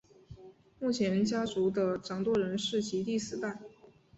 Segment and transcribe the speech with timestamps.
[0.79, 3.59] 目前家族的掌舵人是其第四代。